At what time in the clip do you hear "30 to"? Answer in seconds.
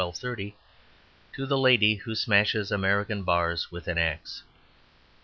0.11-1.45